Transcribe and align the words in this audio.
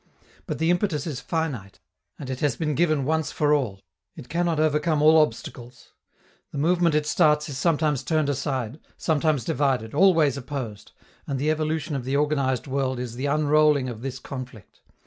But 0.47 0.57
the 0.57 0.71
impetus 0.71 1.05
is 1.05 1.19
finite, 1.19 1.79
and 2.17 2.31
it 2.31 2.39
has 2.39 2.55
been 2.55 2.73
given 2.73 3.05
once 3.05 3.31
for 3.31 3.53
all. 3.53 3.83
It 4.15 4.29
cannot 4.29 4.59
overcome 4.59 4.99
all 5.03 5.19
obstacles. 5.21 5.93
The 6.51 6.57
movement 6.57 6.95
it 6.95 7.05
starts 7.05 7.47
is 7.49 7.59
sometimes 7.59 8.01
turned 8.01 8.27
aside, 8.27 8.79
sometimes 8.97 9.43
divided, 9.45 9.93
always 9.93 10.37
opposed; 10.37 10.91
and 11.27 11.37
the 11.37 11.51
evolution 11.51 11.95
of 11.95 12.03
the 12.03 12.15
organized 12.15 12.65
world 12.65 12.97
is 12.97 13.13
the 13.13 13.27
unrolling 13.27 13.89
of 13.89 14.01
this 14.01 14.17
conflict. 14.17 14.81